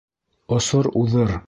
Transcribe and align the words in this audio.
Осор 0.57 0.91
уҙыр 1.03 1.39